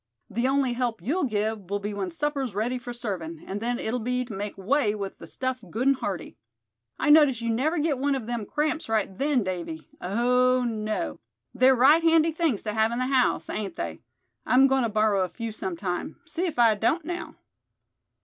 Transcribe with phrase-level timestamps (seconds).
[0.31, 3.99] The only help you'll give will be when supper's ready for servin', and then it'll
[3.99, 6.39] be to make way with the stuff good and hearty.
[6.97, 11.19] I notice you never get one of them cramps right then, Davy; oh, no!
[11.53, 13.99] They're right handy things to have in the house, ain't they.
[14.43, 17.35] I'm goin' to borrow a few sometime, see if I don't now."